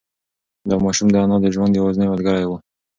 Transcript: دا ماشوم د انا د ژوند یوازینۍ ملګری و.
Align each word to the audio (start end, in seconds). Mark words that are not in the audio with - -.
دا 0.69 0.75
ماشوم 0.85 1.07
د 1.11 1.15
انا 1.23 1.37
د 1.43 1.47
ژوند 1.55 1.73
یوازینۍ 1.79 2.07
ملګری 2.13 2.45
و. 2.47 2.51